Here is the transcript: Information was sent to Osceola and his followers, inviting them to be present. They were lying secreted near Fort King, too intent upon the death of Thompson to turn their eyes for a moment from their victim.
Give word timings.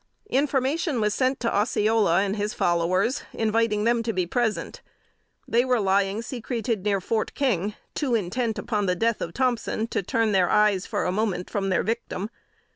Information 0.31 0.99
was 0.99 1.13
sent 1.13 1.39
to 1.39 1.55
Osceola 1.55 2.21
and 2.21 2.35
his 2.35 2.55
followers, 2.55 3.21
inviting 3.33 3.83
them 3.83 4.01
to 4.01 4.11
be 4.11 4.25
present. 4.25 4.81
They 5.47 5.63
were 5.63 5.79
lying 5.79 6.23
secreted 6.23 6.83
near 6.83 6.99
Fort 6.99 7.35
King, 7.35 7.75
too 7.93 8.15
intent 8.15 8.57
upon 8.57 8.87
the 8.87 8.95
death 8.95 9.21
of 9.21 9.31
Thompson 9.31 9.85
to 9.89 10.01
turn 10.01 10.31
their 10.31 10.49
eyes 10.49 10.87
for 10.87 11.03
a 11.05 11.11
moment 11.11 11.51
from 11.51 11.69
their 11.69 11.83
victim. 11.83 12.31